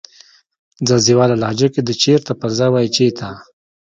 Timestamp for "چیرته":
2.01-2.31